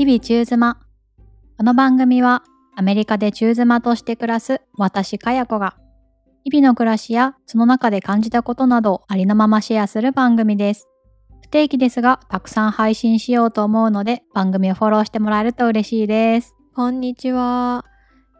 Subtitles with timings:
[0.00, 0.78] 日々中妻。
[1.58, 2.42] この番組は
[2.74, 5.76] アメリカで中妻として暮らす私かや子が
[6.42, 10.88] 日々の暮らしやその中で感じたことなどをありのままシェアする番組です。
[11.42, 16.54] 不定期ですがたくさん配信しようと思うので番組をフォローしてもらえると嬉しいです。
[16.74, 17.84] こんにちは。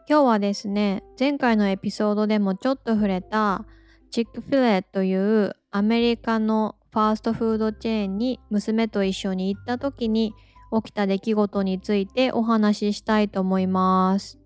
[0.09, 3.65] 今日はですね、前回のエピソードでもちょっと触れた
[4.09, 10.33] チックフィレというアメリカのファーストフードチェーンに娘と一緒に行った時に
[10.71, 14.39] 起きた出来事についてお話ししたいと思います。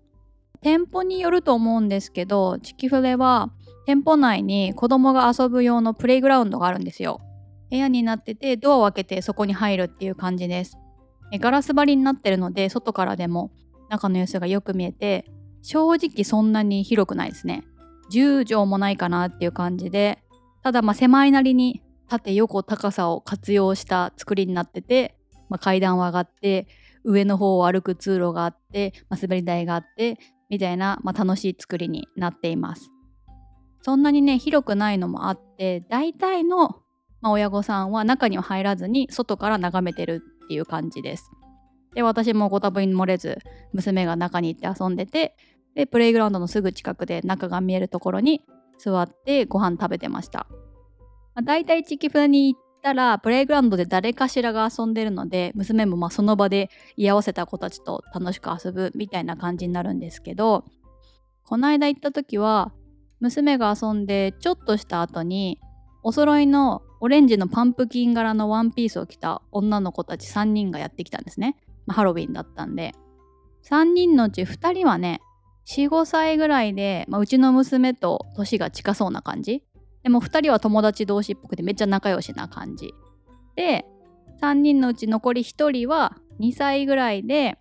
[0.60, 3.50] 店舗によると思うんですけどチキフレは
[3.84, 7.20] 店舗内に子供が遊ぶ用のプレイグラウンドがあるんですよ。
[7.70, 10.78] 部屋になっててドアを開けてそこに入るっていう感じです。
[11.40, 13.50] ガラス張りになってるので外からでも
[13.88, 15.26] 中の様子がよく見えて
[15.62, 17.64] 正直そんなに広くないですね。
[18.12, 20.18] 10畳もないかなっていう感じで
[20.62, 25.15] ただまあ狭いなりに縦横高さを活用した作りになってて、
[25.48, 26.66] まあ、階段を上がって
[27.04, 30.18] 上の方を歩く通路があって、まあ、滑り台があって
[30.50, 32.90] みたいな、まあ、楽しい作りになっています。
[33.82, 36.80] そんなにね広くないのもあって大体の、
[37.20, 41.30] まあ、親御さんは中には入らずに外から眺めてるっていう感じです。
[41.94, 43.38] で私もご多分に漏れず
[43.72, 45.36] 娘が中に行って遊んでて
[45.74, 48.42] でプレイグラウンドのすぐ近くで中が見えるところに
[48.78, 50.46] 座ってご飯食べてました。
[51.34, 60.64] まあ、大体チキフに行ったらプレイグラウンドで誰かしらが遊んでるので娘もまその場で居合わせた子たちと楽しく遊ぶみたいな感じになるんですけど
[61.42, 62.72] この間行った時は
[63.18, 65.58] 娘が遊んでちょっとした後に
[66.04, 71.56] お揃いのオレンジのパンプキン柄のワンピースを着た女の子たち3人がやってきたんですね、
[71.86, 72.94] まあ、ハロウィンだったんで。
[73.68, 75.20] 3人のうち2人はね
[75.66, 79.64] 45歳ぐらいで、まあ、うちの娘と年が近そうな感じ
[80.06, 82.94] でも2人は友達同士っぽくてめっちゃ仲良しな感じ。
[83.56, 83.84] で
[84.40, 87.58] 3人のうち残り1人は2歳ぐらいで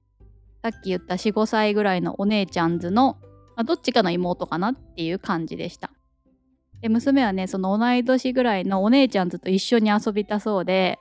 [0.62, 3.18] さっき言った45歳ぐらいのお姉ちゃんズの、
[3.56, 5.90] まあ、どっちかの妹かなっていう感じでした。
[6.82, 11.00] で娘はねその同い年ぐらいのお姉ちゃんズと一緒に遊びたそうで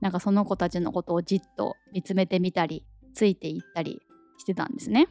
[0.00, 4.02] なんかその子たちのことをじっと見つめてみたりついていったり
[4.38, 5.08] してたんですね。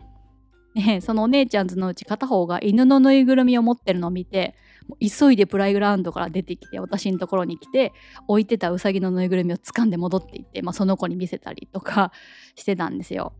[0.73, 4.55] でそのお姉ちゃんズのうち片方が犬のぬいぐるみを持ってるのを見て
[4.99, 7.93] 急いでプライグラウンドから出てきて私のところに来て
[8.27, 12.11] 置いてたウサギのぬいぐるみを掴んで戻っていって、まあ、その子に見せたりとか
[12.55, 13.33] してたんですよ。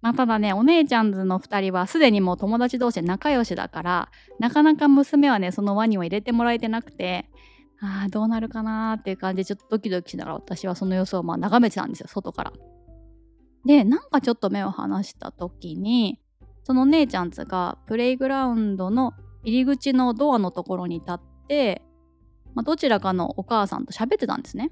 [0.00, 4.08] まあ、ただねお姉ちゃんズの2人はすでにもう友達同士で仲良しだから
[4.40, 7.30] なかなか娘はねその輪には入れてもらえてなくて
[7.80, 12.52] あーどうなるかなーっていう感じでちょっとドキドキしながら私はその様子をまあ眺めてたんですよ外から。
[13.64, 16.20] でなんかちょっと目を離した時に
[16.64, 21.82] そのお姉ちゃんズがプレイグラウンドの入り口のドアのところに立って、
[22.54, 24.70] まあ、どちらかのお母さんと喋ってたんですね。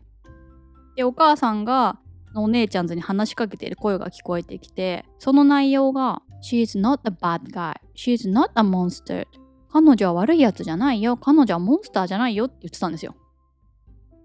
[0.96, 1.98] でお母さんが
[2.34, 7.74] お姉ちゃんズに話しかけている声が聞こえてきてその内容が「She's not a bad guy.
[7.96, 9.26] She's not a monster.
[9.72, 11.16] 彼女は悪いやつじゃないよ。
[11.16, 13.14] 彼女はモンスターじゃないよ」って言ってたんですよ。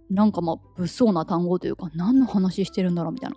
[0.10, 3.36] なんかまあ物騒な単語というか何の話してるんだろうみたいな。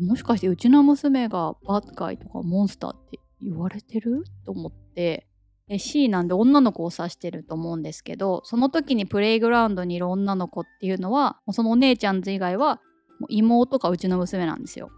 [0.00, 4.24] もしかしてうちの娘がバッドガイとかモンスターって言われてる？
[4.44, 5.26] と思って
[5.68, 12.80] え C なんで女の子を指してると思うんですけどその時にプレイグラウンドにいる女の子っていうのはそのお姉ちゃんズ以外は
[13.20, 14.90] もう妹かうちの娘なんですよ。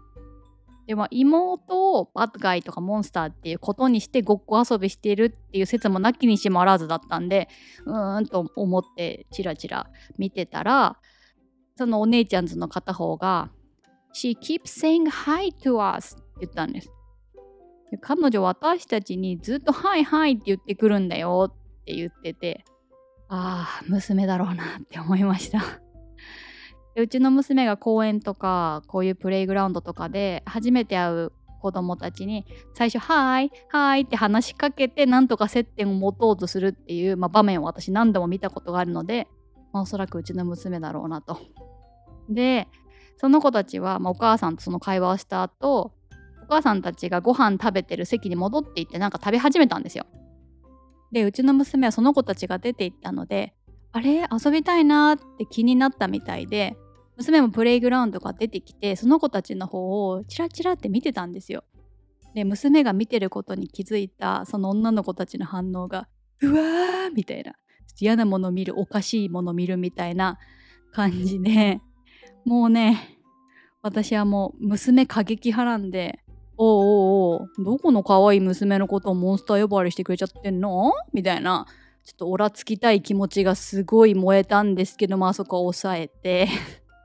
[0.87, 7.49] でまあ妹をバッドガイとかモンスターっていうことにしてごっこ遊びしているっていう説もなきにしもあらずだったんで
[7.85, 10.97] うーんと思ってチラチラ見てたら
[11.75, 13.49] そのお姉ちゃんズの片方が
[14.13, 16.94] 「She keeps saying hi to us」って言ったんです。
[18.01, 22.65] 彼女私たちにずっと「はいはい」って言ってくるんだよって言ってて
[23.27, 25.61] ああ娘だろうなって思いました
[26.95, 31.31] うちの娘が公園とかこういうプレイグラウンドとかで初めて会う
[31.61, 39.27] 子供たちに最初「はいはい」って話しかけてなんとか接点を持とうとするっていう、まあ、場面を私何度も見たことがあるので、
[39.73, 41.39] まあ、おそらくうちの娘だろうなと。
[42.29, 42.67] で
[43.17, 45.93] その子たちは、まあ、お母さんとその会話をした後
[46.47, 50.05] お母さんたちがご飯食べてる席に戻っていってなんか食べ始めたんですよ。
[51.11, 53.53] でうちの娘はその子たちが出て行ったので
[53.91, 54.27] あれ？
[54.31, 56.75] 遊びたいなって気になったみたいで
[57.17, 61.63] 娘もプレイグラウンドが出てきてその子たちの方をチラチラって見てたんですよ。
[62.33, 66.09] で娘が見てることに気づいたその女の子たちの反応が
[66.41, 67.53] うわーみたいな
[67.97, 70.37] 嫌なもの見るおかしいもの見るみたいな
[70.91, 71.79] 感じで
[72.43, 73.17] もうね
[73.81, 76.19] 私はもう娘過激派なんで
[76.57, 77.63] おうおうおう。
[77.63, 80.93] どこの可愛い娘のことをモンスター呼ばわりしてくれちゃってんの？
[81.13, 81.65] みたいな。
[82.03, 86.47] ちょっとオラつきたい気持ちがすごい燃えたんですけどもあそこは抑えて。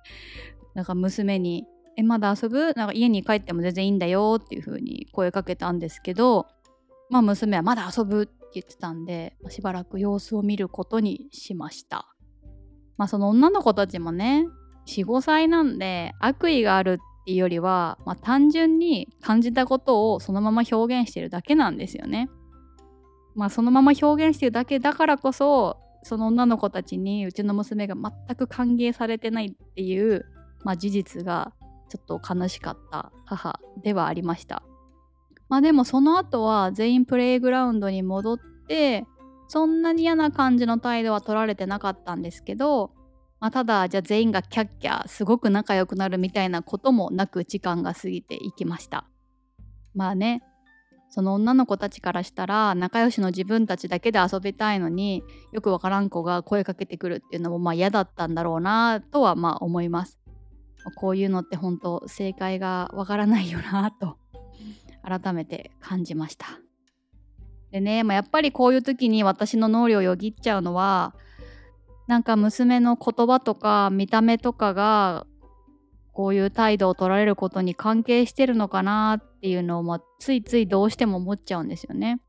[0.75, 1.67] なんか娘に
[1.97, 2.75] えまだ遊ぶ？
[2.75, 6.47] なんか家に帰っても全然いいんだよっていう風に声かけたんですけど、
[7.09, 8.23] まあ、娘はまだ遊ぶ？
[8.23, 12.15] って言ってたんでしばらく様子を見ることにしました。
[12.97, 14.47] まあその女の子たちもね
[14.87, 22.31] 45歳なんで悪意があるってっていうよりは、まあ、単純に感じたことをそのまま表現してるだけなんですよね。
[23.35, 30.25] まあそのまま表現してるだけだからこそその女の子たちにうちの娘が全く歓迎されてないっていう、
[30.65, 31.53] まあ、事実が
[31.89, 34.63] ちょっと悲しかった母ではありました。
[35.49, 38.39] まあでもその後は全員プレイグラウンドに戻っ
[38.69, 39.05] て
[39.49, 42.93] そんなに嫌な感じの態度は取られてなかったんですけど、
[43.41, 49.07] まあ、ただじゃあ全員がキャッキャすごく仲良くなるみたいなこともなく時間が過ぎていきました。
[49.95, 50.43] まあね
[51.09, 60.21] その女の子たちからしたら仲良しの自分たちだけで遊びたいのによくわからん子が声かけてくるっていうのもまあ嫌だったんだろうなとはまあ思います。
[60.97, 64.19] こういうのって本当正解がわからないよなと
[65.03, 66.47] 改めて感じました。
[67.71, 71.15] でね、まあ、やっぱりこういう時に私の脳裏をよぎっちゃうのは
[72.11, 75.29] なんか娘の言葉とか見た目とかが
[76.13, 82.21] こういう態度を取られることに関係してるのかなっていうのを、ま、ついついどうしても思っちゃうんですよね。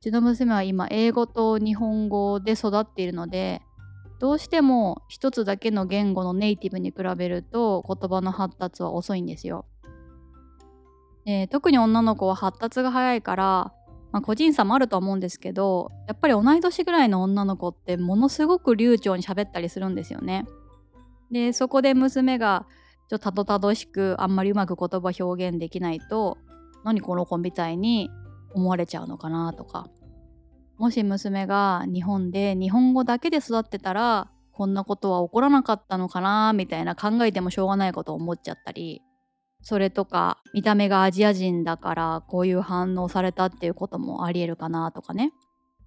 [0.00, 3.60] うちの娘は今英語と日本語で育っているので
[4.20, 9.66] どうしても一つだけの言語のネイティブに比べると言葉の発達は遅いんですよ。
[11.26, 13.74] えー、特に女の子は発達が早いから
[14.10, 20.46] まあ、個人差もあるとは思うんですけどやっぱり同い年ぐらいの女の子ってものすごく流暢に喋ったりするんですよね。
[21.30, 22.66] でそこで娘が
[23.08, 26.38] ちょっとたどたどしくあんまりうまく言葉表現できないと
[26.84, 28.10] 何この子みたいに
[28.54, 29.88] 思われちゃうのかなとか
[30.78, 39.02] もし娘が日本で日本語だけで育ってたらこんなことは起こらなかったのかなみたいな考えてもしょうがないことを思っちゃったり
[39.62, 45.32] それとか見た目がアジア人だからこういう反応されたっていうこともありえるかなとかね。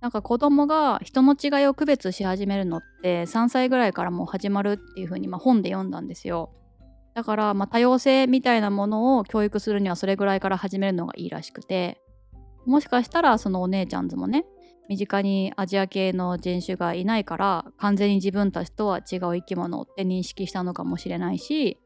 [0.01, 6.51] なんか子供が人の違いを区別し始めるのって3歳ぐらいからもう始まるっていう風にま本で読んだんですよ。
[7.13, 12.01] だからま多様性みたいなものを教育するにはそれぐらいから始めるのがいいらしくて
[12.65, 14.45] もしかしたらそのお姉ちゃんズもね
[14.87, 21.77] 身近にアジア系の人種がいないから完全に自分たちとは違う生き物って認識したのかもしれないし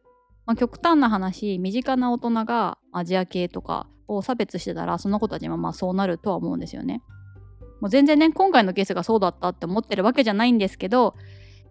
[0.46, 7.02] まあ、極端な話身近な大人がアジア系とかを差別してたらその子たちもまあそうなるとは思うんですよね。
[7.82, 11.16] もう全然ね今回のケースがそうだったって思ってるわけじゃないんですけど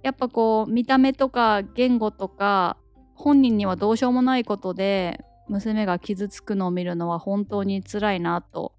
[0.02, 2.76] やっぱこう見た目とか言語とか
[3.14, 8.74] 本人にはどうしようもないことで娘が傷つくのを見るのは本当に辛いなと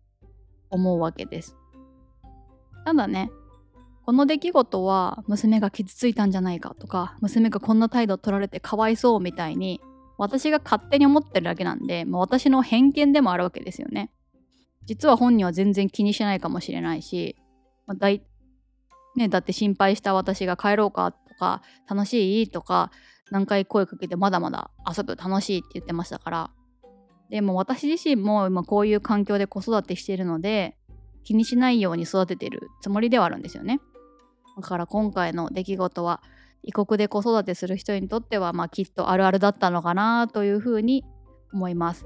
[0.70, 1.56] 思うわけです。
[2.86, 3.32] ただね
[4.06, 9.82] この出来事は娘が傷ついたんじゃないかとか娘がこんな態度を取られてかわいそうみたいに
[10.18, 14.12] 私が勝手に思ってるだけなんで、まあ、私の偏見でもあるわけですよね。
[14.86, 17.36] 実は本人は全然気にしないかもしれないし、
[17.88, 18.24] まあ、だい
[19.16, 22.92] ね、だって心配した私が帰ろうかとか楽しいとか
[23.32, 26.52] 何回声かけてまだまだ遊ぶ楽しいって言ってましたから
[27.30, 30.78] でも私自身も今こういう環境で子育てしているので
[31.24, 33.80] 気にしないように育ててるつもりではあるんですよね。
[34.56, 36.22] だから今回の出来事は
[36.64, 41.06] 異国で子育てする人にとっては、まあ、きっとあるあるだったのかなというふうに
[41.54, 42.06] 思います。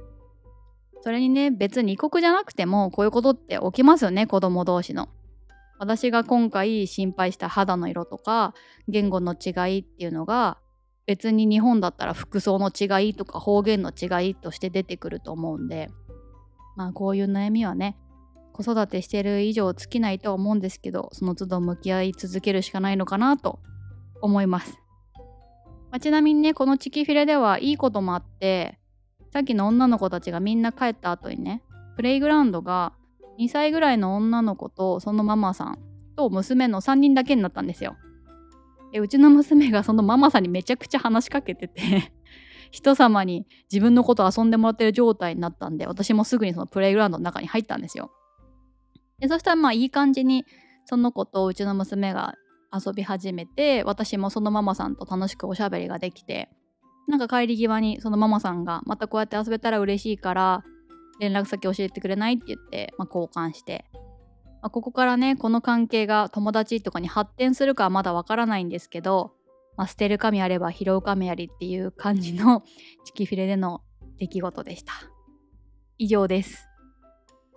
[1.01, 5.07] それにね別に異国じゃなくてもこういうことって起きますよね子供同士の。
[5.79, 8.53] 私が今回心配した肌の色とか
[8.89, 10.57] 言語の違いっていうのが
[11.05, 15.89] 別に日本だったら服装の違いとか方言の違いとして出てくると思うんで
[16.75, 17.97] まあこういう悩みはね
[18.61, 23.59] 子育てしてる以上尽きないとは思うんですけどその都度向き合い続けるしかないのかなと
[24.21, 24.77] 思います、
[25.15, 25.23] ま
[25.91, 28.77] あ、ちなみにねこのチキフィレではいいこともあって
[29.31, 31.63] さっきの女の子たちがみんな帰った後にね
[31.95, 32.91] プレイグラウンドが
[33.39, 35.79] 2歳ぐらいの女の子とそのママさん
[36.17, 37.95] と娘の3人だけになったんですよ。
[38.91, 42.11] でうちの娘がそのママさんにめちゃくちゃ話しかけてて
[42.71, 48.11] 人様に自分のこと遊んでもらってる状態になったんで私もすぐにそのプレイグラウンドの中に入ったんですよ。
[49.19, 50.45] でそしたらまあいい感じに
[50.85, 52.35] その子とうちの娘が
[52.73, 56.49] 遊び始めて私もそのママさんと楽しくおしゃべりができて
[57.07, 60.63] なんか帰り際にそのママさんがまたこうやって遊べたら嬉しいから
[61.19, 69.33] 連絡先教えてくれないって言って、まあ、交換して、まあ、ここからねこの関係が友達とかに発展するかはまだわからないんですけど、
[69.75, 72.63] まあ、捨てる神あれば拾う神ありっていう感じの
[73.05, 73.81] チキフィレでの
[74.19, 74.93] 出来事でした。
[75.97, 76.68] 以上です。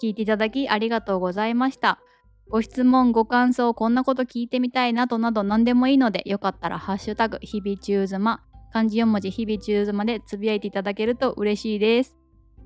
[0.02, 2.00] 聞いていただきありがとうございました。
[2.48, 8.42] ご質問、ご感想、こんなこと聞いてみたいなどなど何でもいいので、よかったらハッシュタグ、日々中妻、
[8.72, 12.16] 漢字4文字日々中図までつぶやいていただけると嬉しいです。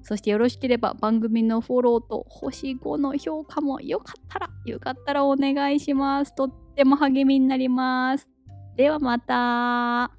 [0.02, 6.34] そしてよろしければ番組のフォローと星5の評価もよかったらよかったらお願いします。
[6.34, 8.28] とっても励みになります。
[8.76, 10.15] ではまた。